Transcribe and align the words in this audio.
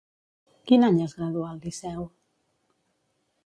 Quin 0.71 0.85
any 0.87 0.97
es 1.05 1.13
graduà 1.19 1.51
al 1.51 1.61
Liceu? 1.67 2.09